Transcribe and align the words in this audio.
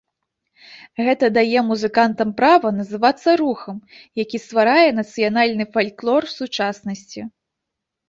Гэта 1.07 1.25
дае 1.37 1.59
музыкантам 1.67 2.31
права 2.41 2.73
называцца 2.79 3.29
рухам, 3.43 3.77
які 4.23 4.37
стварае 4.49 4.89
нацыянальны 5.03 5.71
фальклор 5.79 6.21
сучаснасці. 6.37 7.21